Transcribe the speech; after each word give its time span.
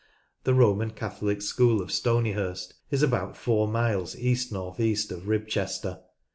The 0.45 0.55
Roman 0.55 0.89
Catholic 0.89 1.43
School 1.43 1.79
of 1.79 1.91
Stoneyhurst 1.91 2.73
is 2.89 3.03
about 3.03 3.37
four 3.37 3.67
miles 3.67 4.15
east 4.15 4.51
north 4.51 4.79
east 4.79 5.11
of 5.11 5.27
Ribchester. 5.27 6.01